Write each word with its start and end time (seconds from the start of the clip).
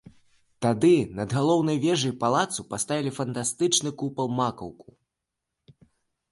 Тады 0.65 0.89
над 1.19 1.29
галоўнай 1.39 1.77
вежай 1.83 2.13
палацу 2.25 2.61
паставілі 2.73 3.11
фантастычны 3.21 3.89
купал-макаўку. 4.03 4.99